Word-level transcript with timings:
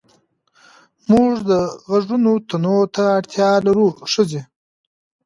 موږ 1.09 1.31
د 1.49 1.51
غږونو 1.91 2.33
تنوع 2.49 2.83
ته 2.95 3.03
اړتيا 3.17 3.49
لرو 3.65 3.87
ښځې 4.11 4.41